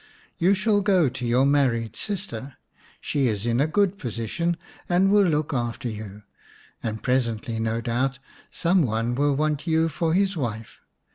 [0.39, 2.57] "You shall go to your married sister.
[3.01, 4.57] She is in a good position
[4.89, 6.23] and will look after you,
[6.81, 8.17] and presently, no doubt,
[8.49, 10.79] some one will want you for his wife.